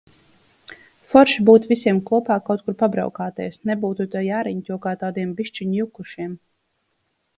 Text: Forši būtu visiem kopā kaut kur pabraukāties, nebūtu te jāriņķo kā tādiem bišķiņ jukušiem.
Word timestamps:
Forši 1.13 1.43
būtu 1.49 1.69
visiem 1.73 1.99
kopā 2.07 2.37
kaut 2.47 2.63
kur 2.69 2.77
pabraukāties, 2.79 3.61
nebūtu 3.71 4.09
te 4.15 4.27
jāriņķo 4.29 4.79
kā 4.87 4.95
tādiem 5.05 5.37
bišķiņ 5.43 5.77
jukušiem. 5.83 6.35